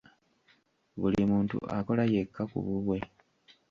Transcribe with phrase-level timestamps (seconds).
[0.99, 2.97] Buli muntu akola yekka ku bubwe.